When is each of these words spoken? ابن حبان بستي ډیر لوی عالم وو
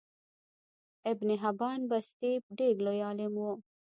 ابن 1.11 1.29
حبان 1.41 1.79
بستي 1.91 2.31
ډیر 2.59 2.75
لوی 2.85 2.99
عالم 3.07 3.33
وو 3.41 3.51